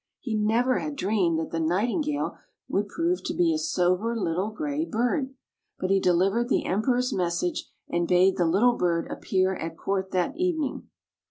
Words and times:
He 0.19 0.33
never 0.35 0.79
had 0.79 0.95
dreamed 0.95 1.37
that 1.37 1.51
the 1.51 1.59
Nightingale 1.59 2.35
would 2.67 2.87
prove 2.87 3.21
to 3.23 3.35
be 3.35 3.53
a 3.53 3.59
sober 3.59 4.15
little 4.15 4.49
gray 4.49 4.83
bird. 4.83 5.35
But 5.77 5.91
he 5.91 5.99
delivered 5.99 6.49
the 6.49 6.65
Emperor's 6.65 7.13
message, 7.13 7.69
and 7.87 8.07
bade 8.07 8.37
the 8.37 8.47
little 8.47 8.73
bird 8.77 9.05
appear 9.11 9.53
at 9.53 9.77
court 9.77 10.09
that 10.09 10.35
evening. 10.35 10.89